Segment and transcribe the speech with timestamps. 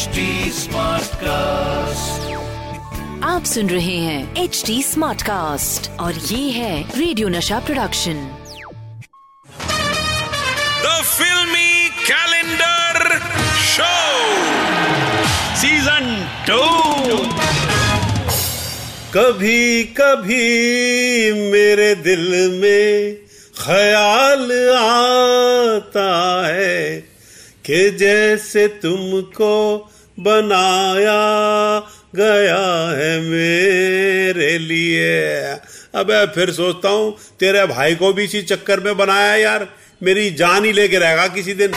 [0.00, 0.20] HD
[1.22, 2.28] cast
[3.24, 8.22] आप सुन रहे हैं एच डी स्मार्ट कास्ट और ये है radio Nasha production
[10.84, 11.72] the filmy
[12.06, 13.18] calendar
[13.66, 13.90] show
[15.64, 16.08] season
[16.48, 16.62] two
[19.16, 20.42] कभी कभी
[21.52, 22.26] मेरे दिल
[22.62, 23.14] में
[23.60, 26.10] ख्याल आता
[26.46, 27.00] है
[27.64, 29.50] कि जैसे तुमको
[30.20, 31.20] बनाया
[32.14, 32.58] गया
[32.90, 35.42] है मेरे लिए।
[35.94, 39.66] अब फिर सोचता हूँ, तेरे भाई को भी इसी चक्कर में बनाया यार।
[40.02, 41.72] मेरी जान ही लेके रहेगा किसी दिन।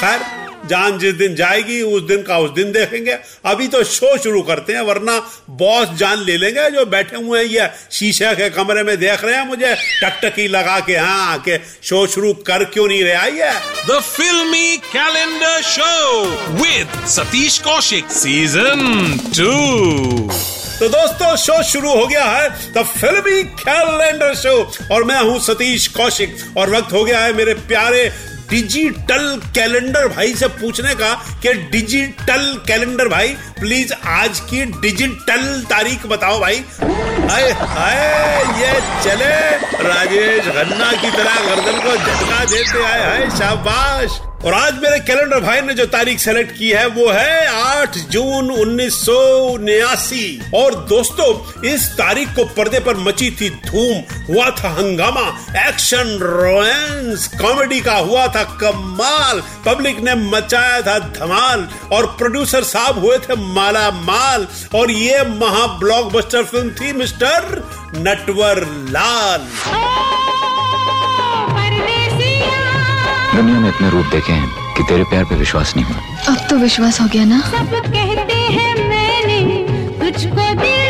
[0.00, 0.20] खैर
[0.68, 3.18] जान जिस दिन जाएगी उस दिन का उस दिन देखेंगे।
[3.52, 5.18] अभी तो शो शुरू करते हैं वरना
[5.62, 9.36] बॉस जान ले लेंगे जो बैठे हुए हैं ये शीशे के कमरे में देख रहे
[9.36, 13.52] हैं मुझे टकटकी लगा के हाँ के शो शुरू कर क्यों नहीं रहा ये
[13.86, 16.04] The Filmy Calendar Show
[16.60, 18.84] with Satish Kaushik Season
[19.38, 24.54] 2 तो दोस्तों शो शुरू हो गया है द फिल्मी कैलेंडर शो
[24.94, 28.02] और मैं हूँ सतीश कौशिक और वक्त हो गया है मेरे प्यारे
[28.50, 33.28] डिजिटल कैलेंडर भाई से पूछने का कि डिजिटल कैलेंडर भाई
[33.60, 36.64] प्लीज़ आज की डिजिटल तारीख बताओ भाई।
[37.30, 38.72] हाय हाय, ये
[39.04, 39.34] चले।
[39.88, 45.40] राजेश खन्ना की तरह गर्दन को झटका देते आए। हाय, शाबाश। और आज मेरे कैलेंडर
[45.40, 49.08] भाई ने जो तारीख सेलेक्ट की है, वो है 8 जून उन्नीस
[50.54, 55.22] और दोस्तों, इस तारीख को पर्दे पर मची थी धूम। हुआ था हंगामा।
[55.68, 62.98] एक्शन रोमांस कॉमेडी का हुआ था कमाल। पब्लिक ने मचाया था धमाल। और प्रोड्यूसर साहब
[62.98, 67.62] हुए थे माला माल और ये महा ब्लॉकबस्टर फ़िल्म थी मिस्टर
[67.96, 69.48] नटवर लाल।
[73.36, 76.56] दुनिया में इतने रूप देखे हैं कि तेरे प्यार पे विश्वास नहीं हुआ। अब तो
[76.56, 77.40] विश्वास हो गया ना?
[77.50, 79.38] सब कहते हैं मैंने
[80.00, 80.83] तुझको दिल दिया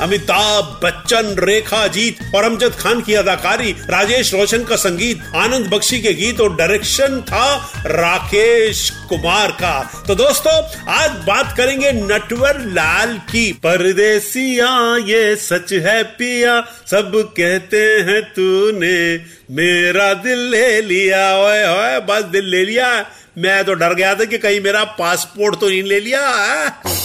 [0.00, 6.00] अमिताभ बच्चन, रेखा जीत और अमजद खान की अदाकारी, राजेश रोशन का संगीत, आनंद बख्शी
[6.00, 10.54] के गीत और डायरेक्शन था राकेश कुमार का। तो दोस्तों,
[10.88, 19.16] आज बात करेंगे नटवर लाल की। परदेसिया ये सच है पिया, सब कहते हैं तूने,
[19.50, 23.06] मेरा दिल ले लिया, ओए ओए, बस दिल ले लिया।
[23.40, 26.20] मैं तो डर गया था कि कहीं मेरा पासपोर्ट तो नहीं ले लिया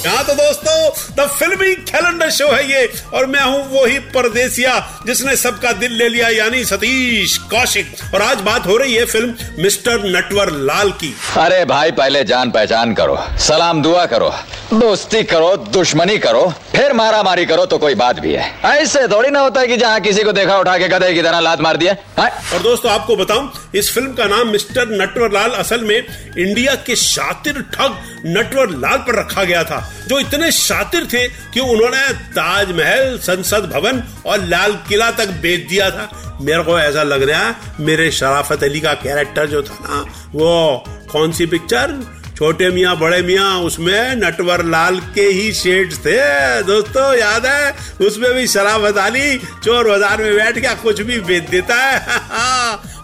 [0.06, 4.73] यहाँ तो दोस्तों द फिल्मी कैलेंडर शो है ये और मैं हूँ वही परदेसिया
[5.06, 9.62] जिसने सबका दिल ले लिया यानी सतीश कौशिक। और आज बात हो रही है फ़िल्म
[9.63, 13.17] मिस्टर नटवर लाल की। अरे भाई पहले जान पहचान करो
[13.47, 14.34] सलाम दुआ करो
[14.73, 19.29] दोस्ती करो दुश्मनी करो फिर मारा मारी करो तो कोई बात भी है। ऐसे थोड़ी
[19.29, 21.78] ना होता है कि जहाँ किसी को देखा उठा के गधे की तरह लात मार
[21.78, 22.29] दिया हाँ?
[22.53, 26.03] और दोस्तों आपको बताऊँ इस फ़िल्म का नाम मिस्टर नटवर लाल असल में
[26.38, 31.59] इंडिया के शातिर ठग नटवर लाल पर रखा गया था, जो इतने शातिर थे कि
[31.59, 37.30] उन्होंने ताजमहल, संसद भवन और लाल किला तक बेच दिया था। मेरे को ऐसा लग
[37.30, 42.16] रहा है, मेरे शराफत अली का कैरेक्टर जो था ना, वो कौन सी पिक्चर?
[42.38, 46.18] छोटे मियाँ, बड़े मियाँ, उसमें नटवर लाल के ही शेड्स थे।
[46.64, 47.75] दोस्तों, याद है?
[48.08, 52.06] उसमें भी शराफत अली चोर बाज़ार में बैठ के कुछ भी बेच देता है।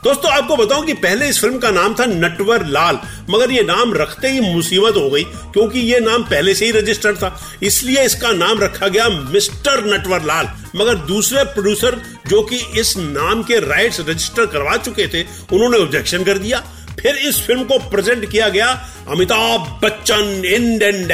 [0.02, 2.98] दोस्तों, आपको बताऊँ कि पहले इस फ़िल्म का नाम था नटवर लाल,
[3.30, 7.18] मगर ये नाम रखते ही मुसीबत हो गई, क्योंकि ये नाम पहले से ही रजिस्टर्ड
[7.18, 12.96] था। इसलिए इसका नाम रखा गया मिस्टर नटवर लाल, मगर दूसरे प्रोड्यूसर जो कि इस
[12.98, 15.22] नाम के राइट्स रजिस्टर करवा चुके थे,
[15.54, 16.64] उन्होंने ऑब्जेक्शन कर दिया।
[17.02, 18.68] फिर इस फ़िल्म को प्रेजेंट किया गया
[19.10, 21.12] Amitabh Bachchan in and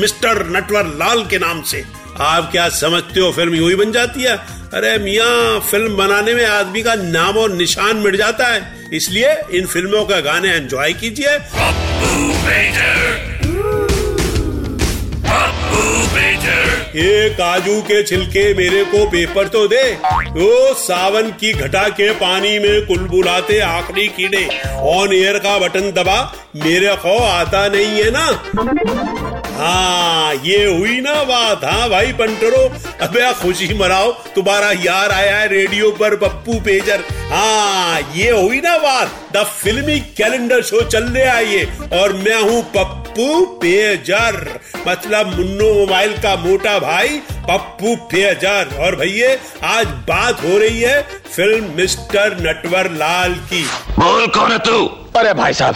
[0.00, 1.84] mister Natwar Lal के नाम से।
[2.20, 4.36] आप क्या समझते हो, फ़िल्म यूँ ही बन जाती है?
[4.74, 9.66] अरे मियाँ, फ़िल्म बनाने में आदमी का नाम और निशान मिट जाता है। इसलिए इन
[9.66, 11.36] फ़िल्मों का गाने एंजॉय कीजिए।
[16.96, 19.82] ये काजू के छिलके मेरे को पेपर तो दे।
[20.42, 24.44] ओ सावन की घटा के पानी में कुलबुलाते आखिरी कीड़े।
[24.92, 26.20] ऑन एयर का बटन दबा,
[26.56, 28.26] मेरे खो आता नहीं है ना।
[29.58, 32.58] हाँ ये हुई ना बात। हाँ भाई पंटरो
[33.02, 38.76] अबे खुशी मनाओ। तुम्हारा यार आया है रेडियो पर पप्पू पेजर। हाँ ये हुई ना
[38.78, 41.64] बात। द फिल्मी कैलेंडर शो चल रहा है ये
[42.00, 44.58] और मैं हूँ पप्पू पेजर।
[44.88, 47.20] मतलब मुन्नो मोबाइल का मोटा भाई
[47.50, 49.36] पप्पू पेजर। और भैया
[49.76, 51.00] आज बात हो रही है
[51.36, 53.64] फ़िल्म मिस्टर नटवर लाल की।
[53.98, 54.84] बोल कौन है तू?
[55.16, 55.74] अरे भाई साहब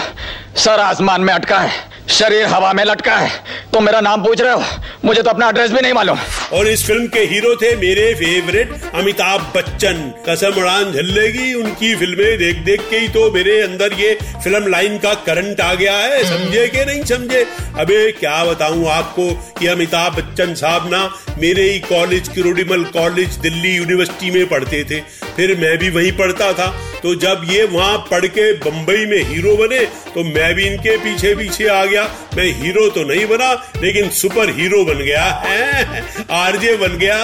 [0.57, 3.31] सर आसमान में अटका है। शरीर हवा में लटका है।
[3.73, 4.63] तो मेरा नाम पूछ रहे हो?
[5.05, 6.19] मुझे तो अपना एड्रेस भी नहीं मालूम।
[6.53, 12.39] और इस फ़िल्म के हीरो थे मेरे फेवरेट अमिताभ बच्चन। कसम उड़ान झल्लेगी उनकी फ़िल्में
[12.39, 14.15] देख देख के ही तो मेरे अंदर ये
[14.45, 17.45] फ़िल्म लाइन का करंट आ गया है। समझे के नहीं समझे?
[17.79, 21.05] अबे, क्या बताऊँ आपको कि अमिताभ बच्चन साहब ना
[21.39, 25.01] मेरे ही college Kirorimal college Delhi university में पढ़ते थे।
[25.37, 29.57] फिर मैं भी वहीं पढ़ता था। तो जब ये वहाँ पढ़ के बम्बई में हीरो
[29.57, 29.85] बने
[30.15, 32.03] तो मैं भी इनके पीछे पीछे आ गया।
[32.37, 33.53] मैं हीरो तो नहीं बना,
[33.83, 36.03] लेकिन सुपर हीरो बन गया। है
[36.33, 37.19] आरजे बन गया,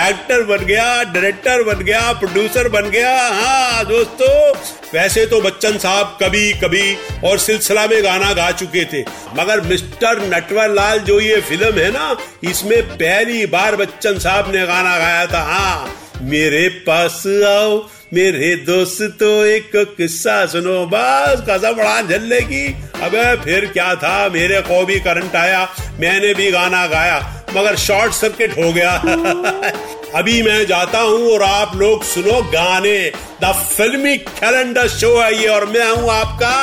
[0.00, 4.28] एक्टर बन गया, डायरेक्टर बन गया, प्रोड्यूसर बन गया। हाँ दोस्तों,
[4.94, 9.02] वैसे तो बच्चन साहब कभी कभी और सिलसिला में गाना गा चुके थे,
[9.38, 14.66] मगर मिस्टर नटवर लाल जो ये फ़िल्म है ना, इसमें पहली बार बच्चन साहब ने
[14.66, 17.76] गाना गाया था। हाँ मेरे पास आओ
[18.12, 22.66] मेरे दोस्त तो एक किस्सा सुनो, बस कसम बड़ा झल्ले की
[23.02, 24.28] अबे फिर क्या था?
[24.28, 25.62] मेरे को भी करंट आया,
[26.00, 27.18] मैंने भी गाना गाया,
[27.56, 28.92] मगर शॉर्ट सर्किट हो गया।
[30.14, 32.98] अभी मैं जाता हूँ और आप लोग सुनो गाने।
[33.42, 36.54] द फिल्मी कैलेंडर शो है ये, और मैं हूँ आपका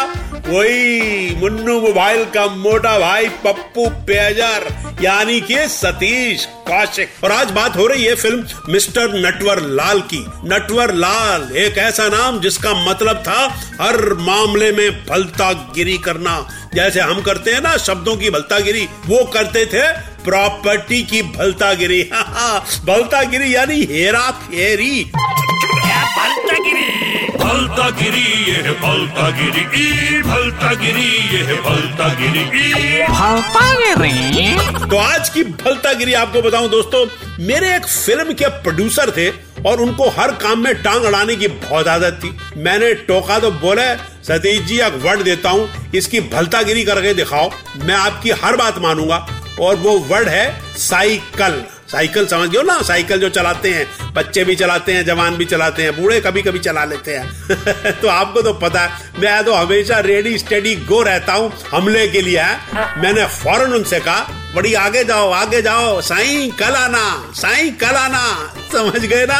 [0.48, 4.70] वही मुन्नू मोबाइल का मोटा भाई पप्पू पेजर।
[5.02, 10.26] यानी कि सतीश, कौशिक। और आज बात हो रही है फ़िल्म मिस्टर नटवर लाल की।
[10.28, 17.00] नटवर लाल एक ऐसा नाम जिसका मतलब था, हर मामले में भलता गिरी करना। जैसे
[17.00, 19.92] हम करते हैं ना, शब्दों की भलतागिरी, वो करते थे
[20.24, 22.04] प्रॉपर्टी की भलतागिरी।
[22.86, 25.12] भलतागिरी यानी हेरा फेरी।
[27.42, 33.74] भलता गिरी ये है भलता गिरी ई भलता गिरी ये है भलता गिरी ई। भलता
[33.76, 37.06] गिरी तो आज की भलतागिरी आपको बताऊँ दोस्तों
[37.46, 39.30] मेरे एक फ़िल्म के प्रोड्यूसर थे
[39.70, 43.88] और उनको हर काम में टांग अड़ाने की बहुत आदत थी। मैंने टोका तो बोले
[44.24, 47.50] सतीश जी एक वर्ड देता हूँ इसकी भलतागिरी करके दिखाओ।
[47.84, 49.26] मैं आपकी हर बात मानूँगा
[49.60, 50.46] और वो वर्ड है
[50.80, 52.82] साइकिल। साइकिल समझ गए ना?
[52.82, 56.60] साइकिल जो चलाते हैं बच्चे भी चलाते हैं जवान भी चलाते हैं बूढ़े कभी कभी
[56.60, 61.34] चला लेते हैं। तो आपको तो पता है मैं तो हमेशा रेडी स्टेडी गो रहता
[61.34, 62.44] हूँ हमले के लिए
[62.98, 67.04] मैंने फ़ौरन उनसे कहा बड़ी आगे जाओ आगे जाओ साई कल आना
[67.36, 68.24] साई कल आना।
[68.72, 69.40] समझ गए ना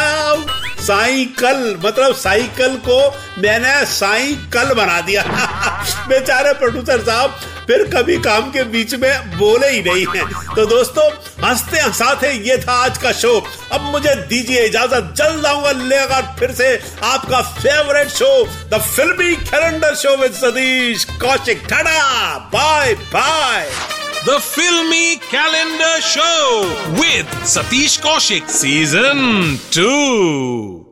[0.82, 2.98] साइकिल मतलब साइकिल को
[3.42, 5.22] मैंने साइकिल बना दिया।
[6.08, 7.36] बेचारे प्रोड्यूसर साहब
[7.66, 10.24] फिर कभी काम के बीच में बोले ही नहीं है।
[10.54, 11.08] तो दोस्तों,
[11.44, 13.32] हँसते हंसाते ये था आज का शो
[13.72, 16.74] अब मुझे दीजिए इजाज़त, जल्द आऊँगा लेकर फिर से
[17.04, 18.30] आपका favourite show
[18.72, 23.70] the filmy calendar show with Satish Kaushik Thada bye bye
[24.24, 26.60] The Filmy Calendar Show
[27.00, 30.91] with Satish Kaushik, Season 2.